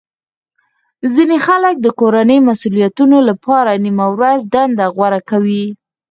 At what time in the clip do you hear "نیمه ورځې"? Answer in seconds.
3.85-4.45